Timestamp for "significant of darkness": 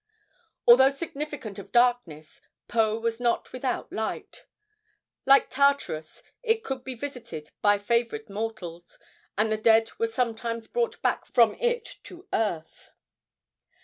0.89-2.41